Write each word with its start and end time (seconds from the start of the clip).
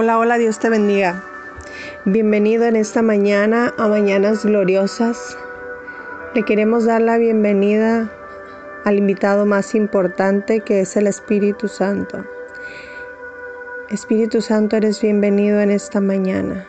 Hola, 0.00 0.16
hola, 0.16 0.38
Dios 0.38 0.60
te 0.60 0.68
bendiga. 0.68 1.24
Bienvenido 2.04 2.66
en 2.66 2.76
esta 2.76 3.02
mañana 3.02 3.74
a 3.78 3.88
Mañanas 3.88 4.44
Gloriosas. 4.44 5.36
Le 6.36 6.44
queremos 6.44 6.84
dar 6.84 7.02
la 7.02 7.18
bienvenida 7.18 8.08
al 8.84 8.96
invitado 8.96 9.44
más 9.44 9.74
importante 9.74 10.60
que 10.60 10.82
es 10.82 10.96
el 10.96 11.08
Espíritu 11.08 11.66
Santo. 11.66 12.24
Espíritu 13.90 14.40
Santo, 14.40 14.76
eres 14.76 15.02
bienvenido 15.02 15.58
en 15.60 15.72
esta 15.72 16.00
mañana. 16.00 16.64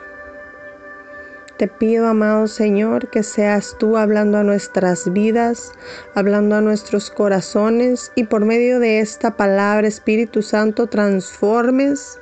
Te 1.57 1.67
pido, 1.67 2.07
amado 2.07 2.47
Señor, 2.47 3.11
que 3.11 3.21
seas 3.21 3.75
tú 3.77 3.95
hablando 3.97 4.39
a 4.39 4.43
nuestras 4.43 5.13
vidas, 5.13 5.71
hablando 6.15 6.55
a 6.55 6.61
nuestros 6.61 7.11
corazones 7.11 8.11
y 8.15 8.23
por 8.23 8.45
medio 8.45 8.79
de 8.79 9.01
esta 9.01 9.37
palabra, 9.37 9.87
Espíritu 9.87 10.41
Santo, 10.41 10.87
transformes 10.87 12.19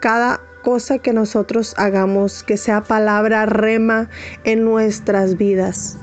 cada 0.00 0.40
cosa 0.62 0.98
que 0.98 1.12
nosotros 1.12 1.74
hagamos, 1.76 2.42
que 2.42 2.56
sea 2.56 2.82
palabra 2.82 3.46
rema 3.46 4.08
en 4.44 4.64
nuestras 4.64 5.36
vidas. 5.36 5.98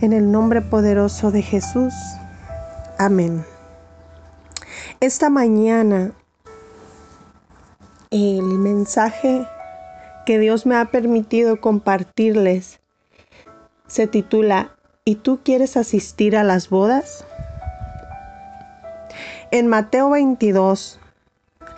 En 0.00 0.12
el 0.12 0.30
nombre 0.30 0.60
poderoso 0.60 1.30
de 1.30 1.42
Jesús. 1.42 1.94
Amén. 2.98 3.44
Esta 5.00 5.30
mañana 5.30 6.12
el 8.10 8.42
mensaje 8.42 9.44
que 10.24 10.38
Dios 10.38 10.66
me 10.66 10.76
ha 10.76 10.84
permitido 10.86 11.60
compartirles 11.60 12.80
se 13.88 14.06
titula 14.06 14.70
¿Y 15.04 15.16
tú 15.16 15.40
quieres 15.44 15.76
asistir 15.76 16.36
a 16.36 16.44
las 16.44 16.70
bodas? 16.70 17.26
En 19.50 19.66
Mateo 19.66 20.10
22 20.10 20.98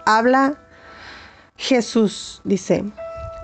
habla 0.05 0.59
Jesús 1.57 2.41
dice, 2.45 2.85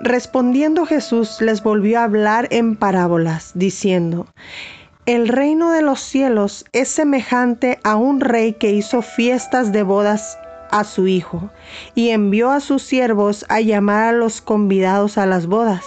respondiendo 0.00 0.86
Jesús 0.86 1.40
les 1.40 1.62
volvió 1.62 2.00
a 2.00 2.04
hablar 2.04 2.48
en 2.50 2.76
parábolas, 2.76 3.52
diciendo, 3.54 4.26
el 5.06 5.28
reino 5.28 5.72
de 5.72 5.82
los 5.82 6.00
cielos 6.00 6.64
es 6.72 6.88
semejante 6.88 7.80
a 7.82 7.96
un 7.96 8.20
rey 8.20 8.52
que 8.52 8.70
hizo 8.70 9.02
fiestas 9.02 9.72
de 9.72 9.82
bodas 9.82 10.38
a 10.70 10.84
su 10.84 11.08
hijo 11.08 11.50
y 11.94 12.10
envió 12.10 12.50
a 12.50 12.60
sus 12.60 12.82
siervos 12.82 13.44
a 13.48 13.60
llamar 13.60 14.04
a 14.04 14.12
los 14.12 14.40
convidados 14.40 15.18
a 15.18 15.26
las 15.26 15.46
bodas. 15.46 15.84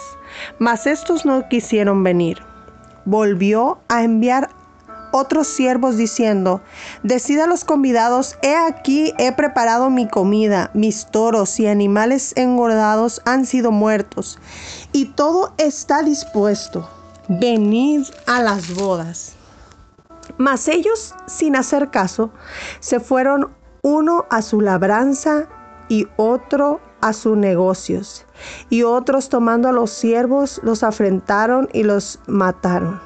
Mas 0.60 0.86
estos 0.86 1.26
no 1.26 1.48
quisieron 1.48 2.04
venir. 2.04 2.40
Volvió 3.06 3.80
a 3.88 4.04
enviar 4.04 4.50
otros 5.16 5.48
siervos 5.48 5.96
diciendo, 5.96 6.60
decida 7.02 7.46
a 7.46 7.48
los 7.48 7.64
convidados, 7.64 8.38
he 8.42 8.54
aquí 8.54 9.14
he 9.18 9.32
preparado 9.32 9.90
mi 9.90 10.10
comida, 10.10 10.72
mis 10.74 11.06
toros 11.06 11.58
y 11.58 11.68
animales 11.68 12.34
engordados 12.36 13.22
han 13.24 13.46
sido 13.46 13.72
muertos, 13.72 14.38
y 14.92 15.06
todo 15.06 15.54
está 15.58 16.04
dispuesto, 16.04 16.90
venid 17.30 18.04
a 18.28 18.42
las 18.42 18.76
bodas. 18.76 19.36
Mas 20.38 20.68
ellos, 20.68 21.16
sin 21.28 21.56
hacer 21.56 21.92
caso, 21.92 22.32
se 22.82 23.00
fueron 23.00 23.56
uno 23.84 24.26
a 24.30 24.42
su 24.42 24.60
labranza 24.60 25.48
y 25.88 26.08
otro 26.18 26.82
a 27.00 27.14
sus 27.14 27.38
negocios, 27.38 28.26
y 28.70 28.84
otros 28.84 29.30
tomando 29.30 29.70
a 29.70 29.72
los 29.72 29.92
siervos 29.92 30.60
los 30.62 30.84
afrentaron 30.84 31.70
y 31.72 31.84
los 31.84 32.20
mataron. 32.28 33.05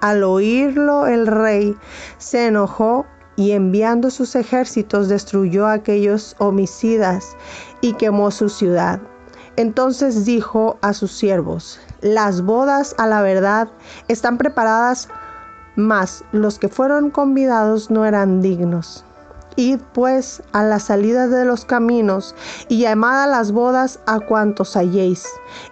Al 0.00 0.24
oírlo 0.24 1.06
el 1.06 1.26
rey 1.26 1.76
se 2.18 2.46
enojó 2.46 3.06
y 3.36 3.52
enviando 3.52 4.10
sus 4.10 4.34
ejércitos 4.34 5.08
destruyó 5.08 5.66
a 5.66 5.74
aquellos 5.74 6.36
homicidas 6.38 7.36
y 7.80 7.92
quemó 7.94 8.30
su 8.30 8.48
ciudad. 8.48 9.00
Entonces 9.56 10.24
dijo 10.24 10.78
a 10.82 10.94
sus 10.94 11.12
siervos, 11.12 11.80
las 12.00 12.42
bodas 12.42 12.94
a 12.98 13.06
la 13.06 13.20
verdad 13.20 13.68
están 14.08 14.38
preparadas, 14.38 15.08
mas 15.76 16.24
los 16.32 16.58
que 16.58 16.68
fueron 16.68 17.10
convidados 17.10 17.90
no 17.90 18.04
eran 18.06 18.40
dignos. 18.40 19.04
Id 19.56 19.80
pues 19.92 20.42
a 20.52 20.62
la 20.62 20.78
salida 20.78 21.26
de 21.26 21.44
los 21.44 21.64
caminos 21.64 22.34
y 22.68 22.80
llamad 22.80 23.24
a 23.24 23.26
las 23.26 23.52
bodas 23.52 24.00
a 24.06 24.20
cuantos 24.20 24.76
halléis. 24.76 25.26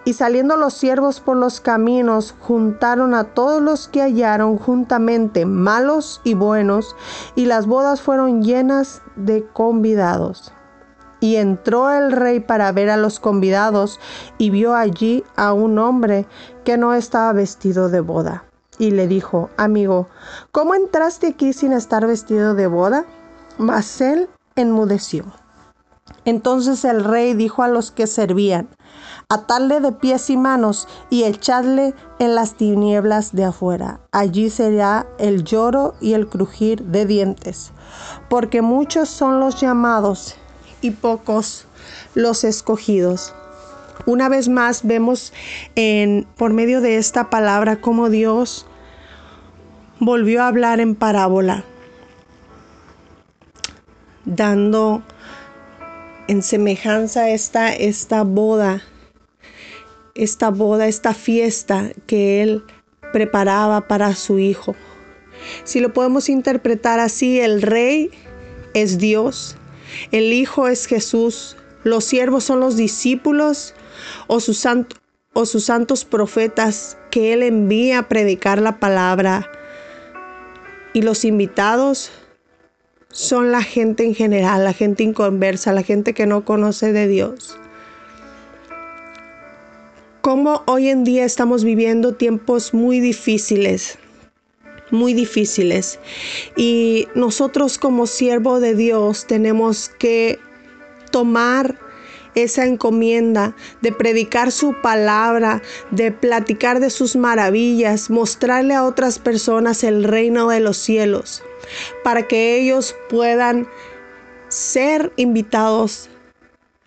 Y 0.05 0.13
saliendo 0.13 0.57
los 0.57 0.73
siervos 0.73 1.19
por 1.19 1.37
los 1.37 1.61
caminos, 1.61 2.35
juntaron 2.39 3.13
a 3.13 3.23
todos 3.23 3.61
los 3.61 3.87
que 3.87 4.01
hallaron 4.01 4.57
juntamente, 4.57 5.45
malos 5.45 6.21
y 6.23 6.33
buenos, 6.33 6.95
y 7.35 7.45
las 7.45 7.65
bodas 7.65 8.01
fueron 8.01 8.43
llenas 8.43 9.01
de 9.15 9.45
convidados. 9.53 10.53
Y 11.21 11.35
entró 11.35 11.89
el 11.91 12.11
rey 12.11 12.39
para 12.39 12.71
ver 12.71 12.89
a 12.89 12.97
los 12.97 13.19
convidados 13.19 13.99
y 14.37 14.51
vio 14.51 14.73
allí 14.73 15.23
a 15.35 15.51
un 15.51 15.77
hombre 15.77 16.25
que 16.63 16.77
no 16.77 16.93
estaba 16.93 17.33
vestido 17.33 17.89
de 17.89 17.99
boda. 17.99 18.45
Y 18.77 18.91
le 18.91 19.07
dijo, 19.07 19.49
amigo, 19.57 20.07
¿cómo 20.53 20.75
entraste 20.75 21.27
aquí 21.27 21.51
sin 21.51 21.73
estar 21.73 22.07
vestido 22.07 22.53
de 22.53 22.67
boda? 22.67 23.05
Mas 23.59 24.01
él 24.01 24.29
enmudeció. 24.55 25.25
Entonces 26.25 26.85
el 26.85 27.03
rey 27.03 27.33
dijo 27.33 27.61
a 27.61 27.67
los 27.67 27.91
que 27.91 28.07
servían, 28.07 28.69
atadle 29.29 29.79
de 29.79 29.91
pies 29.91 30.29
y 30.29 30.37
manos 30.37 30.87
y 31.09 31.25
echadle 31.25 31.93
en 32.17 32.35
las 32.35 32.55
tinieblas 32.55 33.33
de 33.33 33.43
afuera. 33.43 33.99
Allí 34.11 34.49
será 34.49 35.05
el 35.19 35.43
lloro 35.43 35.93
y 36.01 36.13
el 36.13 36.27
crujir 36.27 36.83
de 36.83 37.05
dientes, 37.05 37.71
porque 38.29 38.61
muchos 38.61 39.09
son 39.09 39.39
los 39.39 39.59
llamados 39.59 40.35
y 40.81 40.91
pocos 40.91 41.67
los 42.15 42.43
escogidos. 42.43 43.33
Una 44.05 44.29
vez 44.29 44.47
más 44.47 44.81
vemos 44.83 45.33
por 46.37 46.53
medio 46.53 46.79
de 46.79 46.97
esta 46.97 47.29
palabra 47.29 47.81
cómo 47.81 48.09
Dios 48.09 48.65
volvió 49.99 50.43
a 50.43 50.47
hablar 50.47 50.79
en 50.79 50.95
parábola 50.95 51.65
dando 54.25 55.03
en 56.27 56.43
semejanza 56.43 57.29
esta, 57.29 57.73
esta 57.73 58.23
boda, 58.23 58.83
esta 60.15 60.49
boda, 60.49 60.87
esta 60.87 61.13
fiesta 61.13 61.91
que 62.05 62.41
él 62.41 62.63
preparaba 63.11 63.87
para 63.87 64.15
su 64.15 64.39
hijo. 64.39 64.75
Si 65.63 65.79
lo 65.79 65.93
podemos 65.93 66.29
interpretar 66.29 66.99
así, 66.99 67.39
el 67.39 67.61
rey 67.61 68.11
es 68.73 68.97
Dios, 68.97 69.55
el 70.11 70.33
hijo 70.33 70.67
es 70.67 70.85
Jesús, 70.85 71.57
los 71.83 72.03
siervos 72.03 72.43
son 72.43 72.59
los 72.59 72.75
discípulos 72.75 73.73
o 74.27 74.39
sus, 74.39 74.67
o 75.33 75.45
sus 75.45 75.63
santos 75.65 76.05
profetas 76.05 76.97
que 77.09 77.33
él 77.33 77.43
envía 77.43 77.99
a 77.99 78.07
predicar 78.07 78.61
la 78.61 78.79
palabra 78.79 79.49
y 80.93 81.01
los 81.01 81.25
invitados 81.25 82.11
son 83.11 83.51
la 83.51 83.63
gente 83.63 84.03
en 84.03 84.13
general, 84.13 84.63
la 84.63 84.73
gente 84.73 85.03
inconversa, 85.03 85.73
la 85.73 85.83
gente 85.83 86.13
que 86.13 86.25
no 86.25 86.45
conoce 86.45 86.93
de 86.93 87.07
Dios. 87.07 87.57
Como 90.21 90.63
hoy 90.67 90.89
en 90.89 91.03
día 91.03 91.25
estamos 91.25 91.63
viviendo 91.63 92.13
tiempos 92.13 92.73
muy 92.73 92.99
difíciles, 92.99 93.97
muy 94.91 95.13
difíciles. 95.13 95.99
Y 96.55 97.07
nosotros 97.15 97.77
como 97.77 98.05
siervo 98.05 98.59
de 98.59 98.75
Dios 98.75 99.25
tenemos 99.25 99.89
que 99.89 100.39
tomar 101.11 101.79
esa 102.35 102.65
encomienda 102.65 103.55
de 103.81 103.91
predicar 103.91 104.51
su 104.51 104.75
palabra, 104.81 105.61
de 105.91 106.11
platicar 106.11 106.79
de 106.79 106.89
sus 106.89 107.15
maravillas, 107.15 108.09
mostrarle 108.09 108.73
a 108.73 108.83
otras 108.83 109.19
personas 109.19 109.83
el 109.83 110.03
reino 110.03 110.49
de 110.49 110.59
los 110.59 110.77
cielos 110.77 111.43
para 112.03 112.27
que 112.27 112.57
ellos 112.59 112.95
puedan 113.09 113.67
ser 114.49 115.11
invitados 115.15 116.09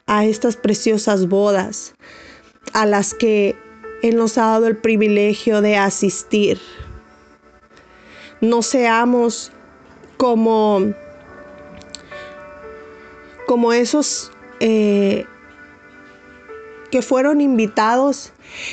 a 0.06 0.24
estas 0.24 0.56
preciosas 0.56 1.28
bodas 1.28 1.94
a 2.72 2.86
las 2.86 3.14
que 3.14 3.56
Él 4.02 4.16
nos 4.16 4.38
ha 4.38 4.42
dado 4.42 4.66
el 4.66 4.76
privilegio 4.76 5.60
de 5.60 5.76
asistir. 5.76 6.60
No 8.40 8.62
seamos 8.62 9.52
como, 10.16 10.92
como 13.46 13.72
esos 13.72 14.32
eh, 14.60 15.26
que 16.92 17.00
fueron 17.00 17.40
invitados 17.40 18.32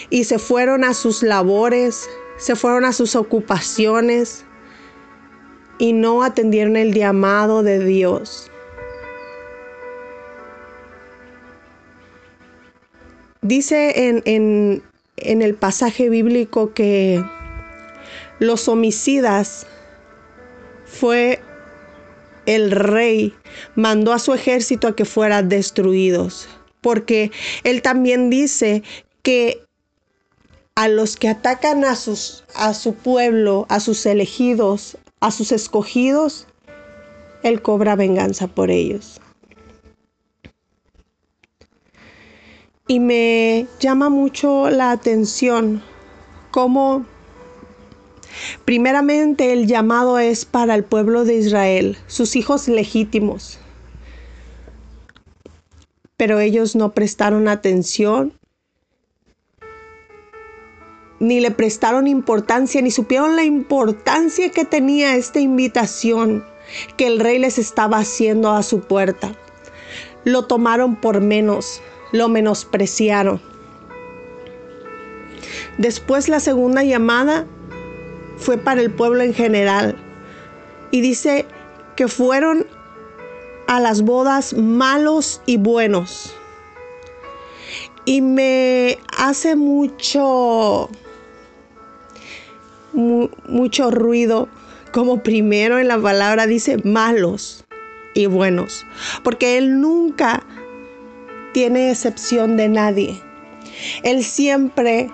y 0.09 0.25
se 0.25 0.37
fueron 0.39 0.83
a 0.83 0.93
sus 0.93 1.23
labores, 1.23 2.07
se 2.37 2.57
fueron 2.57 2.83
a 2.83 2.91
sus 2.91 3.15
ocupaciones, 3.15 4.45
y 5.79 5.93
no 5.93 6.21
atendieron 6.21 6.75
el 6.75 6.93
llamado 6.93 7.63
de 7.63 7.83
Dios. 7.83 8.51
Dice 13.41 14.09
en, 14.09 14.83
en 15.15 15.41
el 15.41 15.55
pasaje 15.55 16.09
bíblico 16.09 16.73
que 16.73 17.23
los 18.39 18.67
homicidas 18.67 19.65
fue 20.83 21.41
el 22.45 22.71
rey, 22.71 23.33
mandó 23.75 24.11
a 24.11 24.19
su 24.19 24.33
ejército 24.33 24.89
a 24.89 24.95
que 24.97 25.05
fueran 25.05 25.47
destruidos. 25.47 26.49
Porque 26.81 27.31
él 27.63 27.81
también 27.81 28.29
dice 28.29 28.83
que 29.21 29.61
a 30.75 30.87
los 30.87 31.17
que 31.17 31.27
atacan 31.27 31.83
a, 31.83 31.95
sus, 31.95 32.45
a 32.55 32.73
su 32.73 32.93
pueblo, 32.93 33.65
a 33.69 33.79
sus 33.79 34.05
elegidos, 34.05 34.97
a 35.19 35.31
sus 35.31 35.51
escogidos, 35.51 36.47
él 37.43 37.61
cobra 37.61 37.95
venganza 37.95 38.47
por 38.47 38.71
ellos. 38.71 39.19
Y 42.87 42.99
me 42.99 43.67
llama 43.79 44.09
mucho 44.09 44.69
la 44.69 44.91
atención 44.91 45.83
cómo 46.49 47.05
primeramente 48.65 49.53
el 49.53 49.67
llamado 49.67 50.17
es 50.17 50.45
para 50.45 50.75
el 50.75 50.83
pueblo 50.83 51.25
de 51.25 51.35
Israel, 51.35 51.97
sus 52.07 52.35
hijos 52.35 52.67
legítimos. 52.67 53.59
Pero 56.19 56.39
ellos 56.39 56.75
no 56.75 56.91
prestaron 56.91 57.47
atención, 57.47 58.33
ni 61.19 61.39
le 61.39 61.49
prestaron 61.49 62.07
importancia, 62.07 62.81
ni 62.81 62.91
supieron 62.91 63.37
la 63.37 63.45
importancia 63.45 64.51
que 64.51 64.65
tenía 64.65 65.15
esta 65.15 65.39
invitación 65.39 66.43
que 66.97 67.07
el 67.07 67.21
rey 67.21 67.39
les 67.39 67.57
estaba 67.57 67.99
haciendo 67.99 68.51
a 68.51 68.63
su 68.63 68.81
puerta. 68.81 69.31
Lo 70.25 70.45
tomaron 70.45 70.97
por 70.97 71.21
menos 71.21 71.81
lo 72.11 72.27
menospreciaron. 72.27 73.41
Después 75.77 76.27
la 76.27 76.39
segunda 76.39 76.83
llamada 76.83 77.45
fue 78.37 78.57
para 78.57 78.81
el 78.81 78.91
pueblo 78.91 79.23
en 79.23 79.33
general 79.33 79.95
y 80.91 81.01
dice 81.01 81.45
que 81.95 82.07
fueron 82.07 82.65
a 83.69 83.79
las 83.79 84.01
bodas 84.01 84.53
malos 84.55 85.43
y 85.45 85.57
buenos. 85.57 86.33
Y 88.03 88.21
me 88.21 88.97
hace 89.15 89.55
mucho 89.55 90.89
mucho 92.93 93.91
ruido 93.91 94.49
como 94.91 95.21
primero 95.21 95.77
en 95.77 95.87
la 95.87 96.01
palabra 96.01 96.47
dice 96.47 96.77
malos 96.83 97.63
y 98.15 98.25
buenos, 98.25 98.87
porque 99.23 99.59
él 99.59 99.79
nunca 99.79 100.41
tiene 101.53 101.91
excepción 101.91 102.57
de 102.57 102.69
nadie. 102.69 103.21
Él 104.01 104.23
siempre 104.23 105.11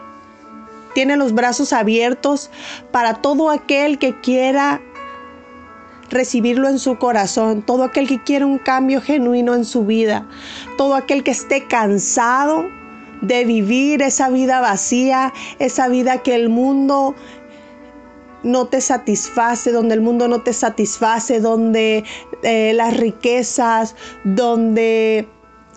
tiene 0.94 1.18
los 1.18 1.34
brazos 1.34 1.74
abiertos 1.74 2.50
para 2.94 3.16
todo 3.16 3.50
aquel 3.50 4.00
que 4.00 4.18
quiera 4.22 4.82
recibirlo 6.10 6.70
en 6.70 6.80
su 6.80 6.98
corazón, 6.98 7.62
todo 7.62 7.84
aquel 7.84 8.08
que 8.08 8.22
quiera 8.24 8.46
un 8.46 8.58
cambio 8.58 9.02
genuino 9.02 9.54
en 9.56 9.66
su 9.66 9.86
vida, 9.86 10.28
todo 10.78 10.96
aquel 10.96 11.24
que 11.24 11.32
esté 11.32 11.66
cansado 11.68 12.66
de 13.22 13.46
vivir 13.46 14.02
esa 14.02 14.30
vida 14.30 14.60
vacía, 14.60 15.34
esa 15.60 15.88
vida 15.88 16.22
que 16.22 16.36
el 16.36 16.50
mundo 16.50 17.16
no 18.44 18.68
te 18.68 18.80
satisface, 18.80 19.72
donde 19.72 19.96
el 19.96 20.02
mundo 20.02 20.28
no 20.28 20.42
te 20.42 20.54
satisface, 20.54 21.40
donde 21.40 22.04
eh, 22.44 22.74
las 22.76 22.96
riquezas, 22.96 23.96
donde 24.24 25.28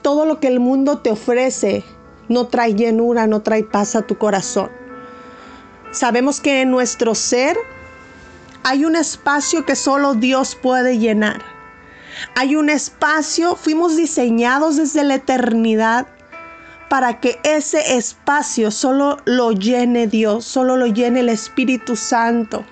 todo 0.02 0.26
lo 0.26 0.38
que 0.38 0.48
el 0.48 0.60
mundo 0.60 0.98
te 0.98 1.10
ofrece 1.10 1.82
no 2.28 2.46
trae 2.48 2.74
llenura, 2.74 3.26
no 3.26 3.40
trae 3.40 3.64
paz 3.64 3.96
a 3.96 4.02
tu 4.02 4.18
corazón. 4.18 4.70
Sabemos 5.90 6.40
que 6.40 6.60
en 6.60 6.70
nuestro 6.70 7.14
ser 7.14 7.56
hay 8.62 8.84
un 8.84 8.96
espacio 8.96 9.64
que 9.64 9.76
solo 9.76 10.14
Dios 10.14 10.54
puede 10.54 10.98
llenar. 10.98 11.42
Hay 12.34 12.56
un 12.56 12.70
espacio, 12.70 13.56
fuimos 13.56 13.96
diseñados 13.96 14.76
desde 14.76 15.04
la 15.04 15.16
eternidad 15.16 16.06
para 16.88 17.20
que 17.20 17.38
ese 17.42 17.96
espacio 17.96 18.70
solo 18.70 19.18
lo 19.24 19.52
llene 19.52 20.06
Dios, 20.06 20.44
solo 20.44 20.76
lo 20.76 20.86
llene 20.86 21.20
el 21.20 21.28
Espíritu 21.28 21.96
Santo. 21.96 22.64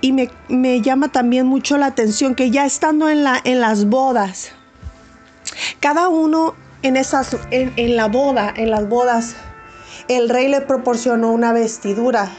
Y 0.00 0.12
me, 0.12 0.80
llama 0.80 1.10
también 1.10 1.46
mucho 1.46 1.76
la 1.76 1.86
atención 1.86 2.36
que 2.36 2.50
ya 2.52 2.64
estando 2.64 3.08
en, 3.08 3.24
la, 3.24 3.40
en 3.42 3.60
las 3.60 3.86
bodas, 3.86 4.52
cada 5.80 6.08
uno 6.08 6.54
en, 6.82 6.96
esas, 6.96 7.36
en, 7.50 7.72
en 7.74 7.96
la 7.96 8.06
boda, 8.06 8.52
en 8.56 8.70
las 8.70 8.88
bodas, 8.88 9.34
el 10.08 10.28
rey 10.28 10.48
le 10.48 10.60
proporcionó 10.60 11.30
una 11.30 11.52
vestidura, 11.52 12.30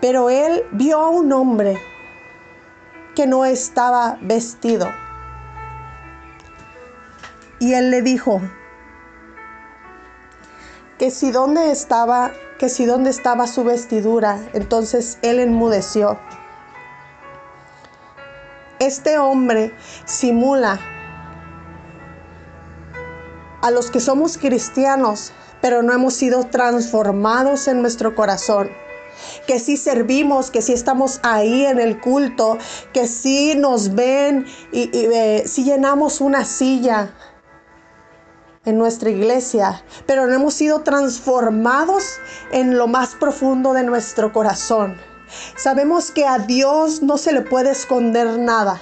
pero 0.00 0.30
él 0.30 0.64
vio 0.72 0.98
a 1.00 1.08
un 1.08 1.32
hombre 1.32 1.78
que 3.14 3.26
no 3.26 3.44
estaba 3.44 4.18
vestido. 4.22 4.88
Y 7.58 7.74
él 7.74 7.90
le 7.90 8.02
dijo 8.02 8.40
que 10.98 11.10
si 11.10 11.30
dónde 11.30 11.70
estaba, 11.70 12.32
que 12.58 12.68
si 12.68 12.86
dónde 12.86 13.10
estaba 13.10 13.46
su 13.46 13.62
vestidura, 13.62 14.40
entonces 14.52 15.18
él 15.22 15.38
enmudeció 15.38 16.18
este 18.82 19.16
hombre 19.16 19.72
simula 20.06 20.80
a 23.60 23.70
los 23.70 23.92
que 23.92 24.00
somos 24.00 24.36
cristianos, 24.36 25.32
pero 25.62 25.82
no 25.82 25.94
hemos 25.94 26.12
sido 26.12 26.44
transformados 26.44 27.68
en 27.68 27.80
nuestro 27.80 28.14
corazón. 28.14 28.70
Que 29.46 29.58
si 29.58 29.76
servimos, 29.76 30.50
que 30.50 30.60
si 30.60 30.72
estamos 30.72 31.20
ahí 31.22 31.64
en 31.64 31.78
el 31.78 32.00
culto, 32.00 32.58
que 32.92 33.06
si 33.06 33.54
nos 33.54 33.94
ven 33.94 34.44
y, 34.72 34.90
eh, 34.92 35.44
si 35.46 35.64
llenamos 35.64 36.20
una 36.20 36.44
silla 36.44 37.14
en 38.64 38.78
nuestra 38.78 39.10
iglesia, 39.10 39.84
pero 40.06 40.26
no 40.26 40.34
hemos 40.34 40.54
sido 40.54 40.82
transformados 40.82 42.18
en 42.52 42.76
lo 42.76 42.86
más 42.88 43.14
profundo 43.14 43.72
de 43.72 43.84
nuestro 43.84 44.32
corazón. 44.32 44.96
Sabemos 45.56 46.10
que 46.10 46.26
a 46.26 46.38
Dios 46.38 47.02
no 47.02 47.16
se 47.16 47.32
le 47.32 47.42
puede 47.42 47.70
esconder 47.70 48.38
nada. 48.38 48.80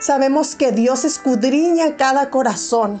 Sabemos 0.00 0.54
que 0.54 0.72
Dios 0.72 1.04
escudriña 1.04 1.96
cada 1.96 2.30
corazón. 2.30 3.00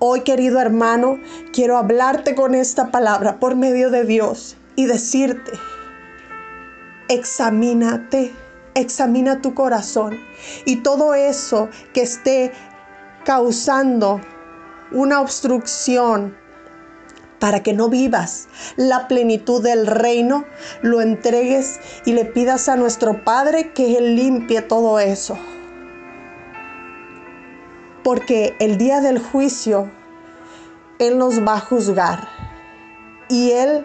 Hoy, 0.00 0.20
querido 0.20 0.60
hermano, 0.60 1.18
quiero 1.52 1.76
hablarte 1.76 2.36
con 2.36 2.54
esta 2.54 2.92
palabra 2.92 3.40
por 3.40 3.56
medio 3.56 3.90
de 3.90 4.04
Dios 4.04 4.56
y 4.76 4.86
decirte, 4.86 5.50
examínate, 7.08 8.32
examina 8.74 9.40
tu 9.40 9.54
corazón 9.54 10.16
y 10.64 10.76
todo 10.84 11.14
eso 11.14 11.68
que 11.92 12.02
esté 12.02 12.52
causando 13.24 14.20
una 14.92 15.20
obstrucción 15.20 16.36
para 17.40 17.64
que 17.64 17.72
no 17.72 17.88
vivas 17.88 18.46
la 18.76 19.08
plenitud 19.08 19.60
del 19.60 19.84
reino, 19.88 20.44
lo 20.80 21.00
entregues 21.00 21.80
y 22.04 22.12
le 22.12 22.24
pidas 22.24 22.68
a 22.68 22.76
nuestro 22.76 23.24
Padre 23.24 23.72
que 23.72 23.98
Él 23.98 24.14
limpie 24.14 24.62
todo 24.62 25.00
eso. 25.00 25.36
Porque 28.08 28.56
el 28.58 28.78
día 28.78 29.02
del 29.02 29.18
juicio, 29.18 29.90
Él 30.98 31.18
nos 31.18 31.46
va 31.46 31.56
a 31.56 31.60
juzgar 31.60 32.26
y 33.28 33.50
Él 33.50 33.84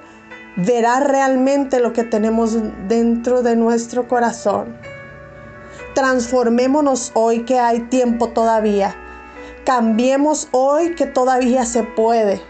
verá 0.56 1.02
realmente 1.02 1.82
lo 1.82 1.92
que 1.92 2.06
tenemos 2.06 2.56
dentro 2.88 3.42
de 3.42 3.58
nuestro 3.58 4.08
corazón. 4.08 4.78
Transformémonos 5.94 7.12
hoy 7.16 7.44
que 7.44 7.60
hay 7.60 7.82
tiempo 7.90 8.30
todavía. 8.30 8.96
Cambiemos 9.66 10.48
hoy 10.52 10.96
que 10.96 11.06
todavía 11.06 11.66
se 11.66 11.84
puede 11.84 12.42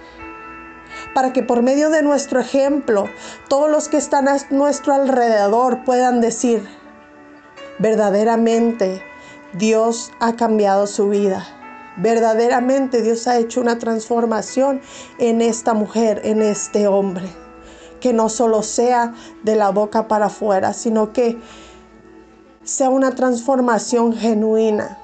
para 1.16 1.34
que 1.34 1.42
por 1.42 1.64
medio 1.64 1.90
de 1.90 2.04
nuestro 2.04 2.40
ejemplo 2.40 3.10
todos 3.48 3.72
los 3.72 3.90
que 3.90 3.98
están 3.98 4.28
a 4.28 4.38
nuestro 4.52 4.94
alrededor 4.94 5.84
puedan 5.86 6.22
decir, 6.22 6.70
verdaderamente 7.80 9.02
Dios 9.54 10.12
ha 10.20 10.36
cambiado 10.36 10.86
su 10.86 11.10
vida. 11.10 11.44
Verdaderamente 11.98 13.02
Dios 13.02 13.28
ha 13.28 13.38
hecho 13.38 13.62
una 13.62 13.78
transformación 13.78 14.82
en 15.20 15.42
esta 15.42 15.74
mujer, 15.74 16.22
en 16.24 16.42
este 16.42 16.88
hombre. 16.88 17.28
Que 18.00 18.14
no 18.14 18.30
solo 18.30 18.64
sea 18.64 19.14
de 19.44 19.56
la 19.56 19.70
boca 19.70 20.08
para 20.08 20.26
afuera, 20.26 20.74
sino 20.74 21.14
que 21.14 21.40
sea 22.64 22.90
una 22.90 23.16
transformación 23.16 24.14
genuina 24.14 25.00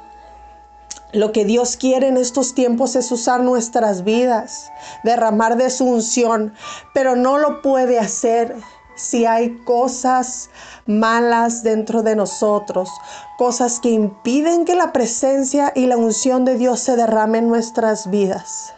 lo 1.12 1.32
que 1.32 1.44
Dios 1.44 1.76
quiere 1.76 2.08
en 2.08 2.18
estos 2.18 2.54
tiempos 2.54 2.96
es 2.96 3.12
usar 3.12 3.42
nuestras 3.42 4.04
vidas, 4.04 4.72
derramar 5.04 5.58
de 5.58 5.72
su 5.72 5.86
unción, 5.86 6.54
pero 6.94 7.16
no 7.16 7.40
lo 7.40 7.64
puede 7.64 7.98
hacer 7.98 8.56
si 9.00 9.26
hay 9.26 9.56
cosas 9.64 10.50
malas 10.86 11.64
dentro 11.64 12.04
de 12.04 12.18
nosotros, 12.18 12.90
cosas 13.38 13.80
que 13.80 13.90
impiden 13.90 14.66
que 14.66 14.76
la 14.76 14.92
presencia 14.92 15.72
y 15.74 15.86
la 15.86 15.96
unción 15.96 16.44
de 16.44 16.58
Dios 16.58 16.82
se 16.82 16.98
derrame 16.98 17.38
en 17.38 17.48
nuestras 17.48 18.10
vidas. 18.12 18.74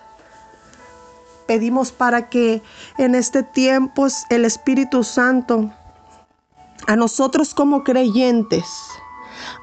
Pedimos 1.48 1.92
para 1.92 2.30
que 2.30 2.62
en 3.00 3.16
este 3.16 3.42
tiempo 3.42 4.06
el 4.30 4.46
Espíritu 4.46 5.04
Santo, 5.04 5.72
a 6.86 6.96
nosotros 6.96 7.56
como 7.56 7.84
creyentes, 7.84 8.66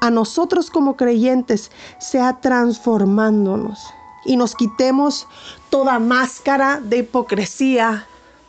a 0.00 0.10
nosotros 0.10 0.70
como 0.70 0.96
creyentes 0.96 1.70
sea 1.98 2.40
transformándonos 2.40 3.94
y 4.24 4.36
nos 4.36 4.56
quitemos 4.56 5.28
toda 5.70 6.00
máscara 6.00 6.80
de 6.80 6.98
hipocresía, 6.98 8.06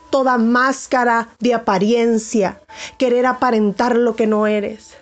toda 0.09 0.37
máscara 0.37 1.29
de 1.39 1.53
apariencia, 1.53 2.61
querer 2.97 3.25
aparentar 3.25 3.95
lo 3.95 4.15
que 4.15 4.27
no 4.27 4.47
eres. 4.47 4.97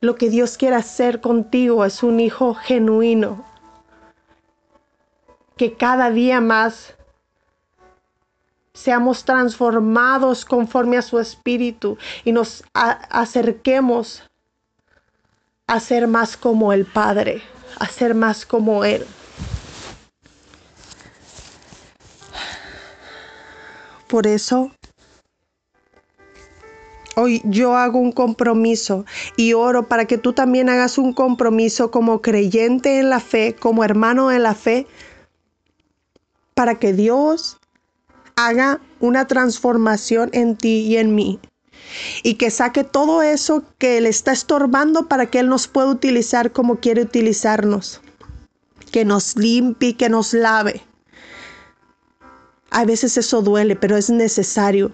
Lo 0.00 0.14
que 0.14 0.30
Dios 0.30 0.56
quiere 0.56 0.76
hacer 0.76 1.20
contigo 1.20 1.84
es 1.84 2.02
un 2.02 2.20
hijo 2.20 2.54
genuino, 2.54 3.44
que 5.56 5.74
cada 5.74 6.10
día 6.10 6.40
más 6.40 6.94
seamos 8.72 9.24
transformados 9.24 10.46
conforme 10.46 10.96
a 10.96 11.02
su 11.02 11.18
espíritu 11.18 11.98
y 12.24 12.32
nos 12.32 12.64
acerquemos 12.72 14.22
a 15.66 15.80
ser 15.80 16.08
más 16.08 16.38
como 16.38 16.72
el 16.72 16.86
Padre, 16.86 17.42
a 17.78 17.86
ser 17.86 18.14
más 18.14 18.46
como 18.46 18.84
Él. 18.84 19.06
Por 24.10 24.26
eso, 24.26 24.72
hoy 27.14 27.40
yo 27.44 27.76
hago 27.76 28.00
un 28.00 28.10
compromiso 28.10 29.04
y 29.36 29.52
oro 29.52 29.86
para 29.86 30.06
que 30.06 30.18
tú 30.18 30.32
también 30.32 30.68
hagas 30.68 30.98
un 30.98 31.12
compromiso 31.12 31.92
como 31.92 32.20
creyente 32.20 32.98
en 32.98 33.08
la 33.08 33.20
fe, 33.20 33.54
como 33.54 33.84
hermano 33.84 34.32
en 34.32 34.42
la 34.42 34.56
fe, 34.56 34.88
para 36.54 36.80
que 36.80 36.92
Dios 36.92 37.58
haga 38.34 38.80
una 38.98 39.28
transformación 39.28 40.30
en 40.32 40.56
ti 40.56 40.80
y 40.88 40.96
en 40.96 41.14
mí. 41.14 41.38
Y 42.24 42.34
que 42.34 42.50
saque 42.50 42.82
todo 42.82 43.22
eso 43.22 43.62
que 43.78 44.00
le 44.00 44.08
está 44.08 44.32
estorbando 44.32 45.06
para 45.06 45.26
que 45.26 45.38
Él 45.38 45.48
nos 45.48 45.68
pueda 45.68 45.86
utilizar 45.86 46.50
como 46.50 46.80
quiere 46.80 47.02
utilizarnos. 47.02 48.00
Que 48.90 49.04
nos 49.04 49.36
limpie, 49.36 49.96
que 49.96 50.08
nos 50.08 50.34
lave. 50.34 50.82
A 52.70 52.84
veces 52.84 53.16
eso 53.16 53.42
duele, 53.42 53.76
pero 53.76 53.96
es 53.96 54.10
necesario. 54.10 54.92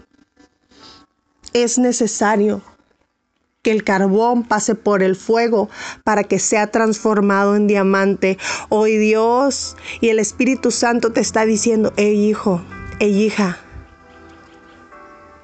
Es 1.53 1.79
necesario 1.79 2.63
que 3.63 3.71
el 3.73 3.85
carbón 3.85 4.45
pase 4.45 4.75
por 4.75 5.03
el 5.03 5.17
fuego 5.17 5.69
para 6.05 6.25
que 6.25 6.39
sea 6.39 6.69
transformado 6.69 7.57
en 7.57 7.67
diamante. 7.67 8.39
Hoy 8.69 8.97
Dios 8.97 9.77
y 10.01 10.09
el 10.09 10.21
Espíritu 10.21 10.71
Santo 10.71 11.13
te 11.13 11.21
está 11.21 11.45
diciendo, 11.45 11.93
hey 11.97 12.29
hijo, 12.29 12.63
hey 13.01 13.25
hija, 13.25 13.59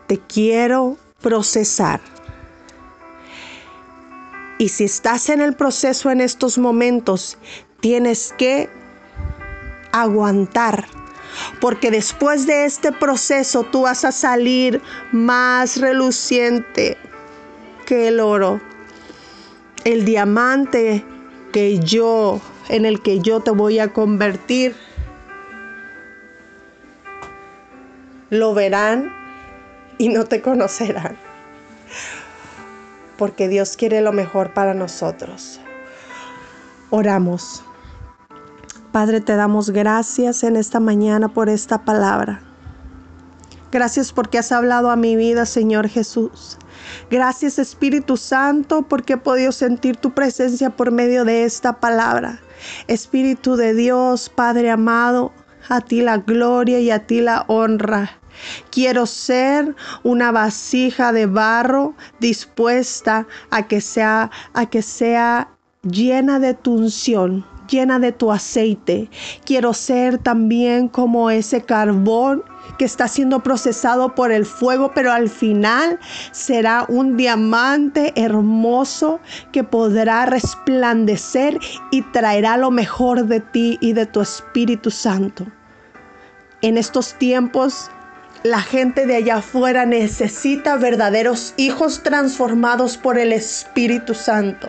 te 0.06 0.18
quiero 0.18 0.96
procesar. 1.20 2.00
Y 4.58 4.68
si 4.68 4.84
estás 4.84 5.28
en 5.28 5.40
el 5.40 5.56
proceso 5.56 6.10
en 6.10 6.20
estos 6.20 6.58
momentos, 6.58 7.38
tienes 7.80 8.32
que 8.38 8.70
aguantar 9.90 10.86
porque 11.60 11.90
después 11.90 12.46
de 12.46 12.64
este 12.64 12.92
proceso 12.92 13.64
tú 13.64 13.82
vas 13.82 14.04
a 14.04 14.12
salir 14.12 14.80
más 15.12 15.80
reluciente 15.80 16.96
que 17.86 18.08
el 18.08 18.20
oro. 18.20 18.60
El 19.84 20.04
diamante 20.04 21.04
que 21.52 21.78
yo, 21.80 22.40
en 22.68 22.86
el 22.86 23.02
que 23.02 23.20
yo 23.20 23.40
te 23.40 23.50
voy 23.50 23.78
a 23.78 23.92
convertir, 23.92 24.76
lo 28.30 28.54
verán 28.54 29.12
y 29.98 30.08
no 30.08 30.24
te 30.24 30.40
conocerán. 30.40 31.16
Porque 33.18 33.48
Dios 33.48 33.76
quiere 33.76 34.00
lo 34.00 34.12
mejor 34.12 34.54
para 34.54 34.74
nosotros. 34.74 35.60
Oramos. 36.90 37.62
Padre, 38.92 39.22
te 39.22 39.36
damos 39.36 39.70
gracias 39.70 40.44
en 40.44 40.54
esta 40.54 40.78
mañana 40.78 41.28
por 41.28 41.48
esta 41.48 41.82
palabra. 41.82 42.42
Gracias 43.70 44.12
porque 44.12 44.36
has 44.36 44.52
hablado 44.52 44.90
a 44.90 44.96
mi 44.96 45.16
vida, 45.16 45.46
Señor 45.46 45.88
Jesús. 45.88 46.58
Gracias 47.10 47.58
Espíritu 47.58 48.18
Santo 48.18 48.82
porque 48.82 49.14
he 49.14 49.16
podido 49.16 49.50
sentir 49.50 49.96
tu 49.96 50.12
presencia 50.12 50.68
por 50.68 50.90
medio 50.90 51.24
de 51.24 51.44
esta 51.44 51.80
palabra. 51.80 52.38
Espíritu 52.86 53.56
de 53.56 53.72
Dios, 53.72 54.28
Padre 54.28 54.70
amado, 54.70 55.32
a 55.70 55.80
ti 55.80 56.02
la 56.02 56.18
gloria 56.18 56.78
y 56.78 56.90
a 56.90 57.06
ti 57.06 57.22
la 57.22 57.46
honra. 57.48 58.10
Quiero 58.70 59.06
ser 59.06 59.74
una 60.02 60.32
vasija 60.32 61.14
de 61.14 61.24
barro 61.24 61.94
dispuesta 62.20 63.26
a 63.50 63.66
que 63.66 63.80
sea 63.80 64.30
a 64.52 64.66
que 64.66 64.82
sea 64.82 65.48
llena 65.82 66.38
de 66.38 66.52
tu 66.52 66.74
unción 66.74 67.46
llena 67.72 67.98
de 67.98 68.12
tu 68.12 68.30
aceite. 68.30 69.08
Quiero 69.44 69.72
ser 69.72 70.18
también 70.18 70.88
como 70.88 71.30
ese 71.30 71.62
carbón 71.62 72.44
que 72.78 72.84
está 72.84 73.08
siendo 73.08 73.42
procesado 73.42 74.14
por 74.14 74.30
el 74.30 74.46
fuego, 74.46 74.92
pero 74.94 75.10
al 75.10 75.28
final 75.28 75.98
será 76.30 76.84
un 76.88 77.16
diamante 77.16 78.12
hermoso 78.14 79.18
que 79.50 79.64
podrá 79.64 80.26
resplandecer 80.26 81.58
y 81.90 82.02
traerá 82.12 82.56
lo 82.56 82.70
mejor 82.70 83.26
de 83.26 83.40
ti 83.40 83.78
y 83.80 83.94
de 83.94 84.06
tu 84.06 84.20
Espíritu 84.20 84.90
Santo. 84.90 85.46
En 86.60 86.78
estos 86.78 87.14
tiempos 87.14 87.90
la 88.42 88.60
gente 88.60 89.06
de 89.06 89.16
allá 89.16 89.36
afuera 89.36 89.86
necesita 89.86 90.76
verdaderos 90.76 91.54
hijos 91.56 92.02
transformados 92.02 92.96
por 92.96 93.16
el 93.16 93.32
Espíritu 93.32 94.14
Santo. 94.14 94.68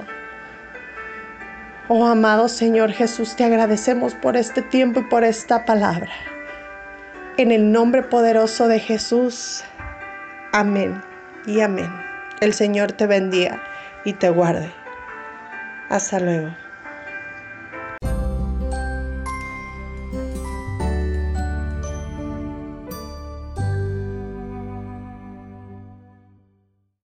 Oh 1.90 2.06
amado 2.06 2.48
Señor 2.48 2.94
Jesús, 2.94 3.36
te 3.36 3.44
agradecemos 3.44 4.16
por 4.16 4.38
este 4.38 4.62
tiempo 4.62 5.02
y 5.02 5.04
por 5.04 5.26
esta 5.26 5.66
palabra. 5.66 6.10
En 7.36 7.52
el 7.52 7.74
nombre 7.74 8.04
poderoso 8.04 8.70
de 8.70 8.80
Jesús. 8.80 9.66
Amén 10.54 11.02
y 11.46 11.60
amén. 11.60 11.92
El 12.40 12.54
Señor 12.54 12.94
te 12.94 13.06
bendiga 13.06 13.62
y 14.06 14.14
te 14.14 14.30
guarde. 14.30 14.72
Hasta 15.90 16.22
luego. 16.22 16.63